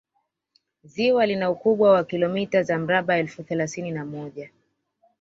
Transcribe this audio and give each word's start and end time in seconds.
ziwa 0.83 1.25
lina 1.25 1.49
ukubwa 1.51 1.91
wa 1.91 2.03
kilomita 2.03 2.63
za 2.63 2.77
mraba 2.79 3.17
elfu 3.17 3.43
thelathini 3.43 3.91
na 3.91 4.05
moja 4.05 4.49